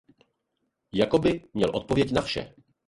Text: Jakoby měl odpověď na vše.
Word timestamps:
Jakoby 0.93 1.43
měl 1.53 1.75
odpověď 1.75 2.11
na 2.11 2.21
vše. 2.21 2.55